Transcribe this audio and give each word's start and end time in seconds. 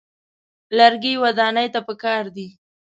لرګي 0.77 1.13
ودانۍ 1.23 1.67
ته 1.73 1.79
پکار 1.87 2.23
دي. 2.35 2.47